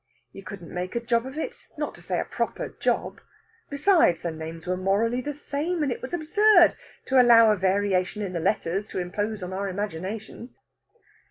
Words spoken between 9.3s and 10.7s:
on our imagination.